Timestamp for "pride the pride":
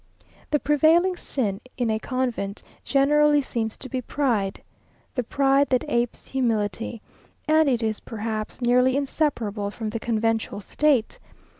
4.01-5.69